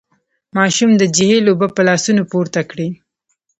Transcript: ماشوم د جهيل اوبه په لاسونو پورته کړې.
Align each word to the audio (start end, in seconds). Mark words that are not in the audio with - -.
ماشوم 0.57 0.91
د 0.97 1.03
جهيل 1.15 1.45
اوبه 1.49 1.67
په 1.75 1.81
لاسونو 1.87 2.21
پورته 2.31 2.61
کړې. 2.69 2.89